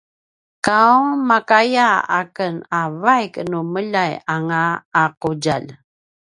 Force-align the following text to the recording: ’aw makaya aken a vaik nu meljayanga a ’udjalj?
’aw 0.79 0.97
makaya 1.29 1.89
aken 2.19 2.55
a 2.79 2.81
vaik 3.03 3.33
nu 3.49 3.59
meljayanga 3.73 4.63
a 5.01 5.03
’udjalj? 5.27 5.69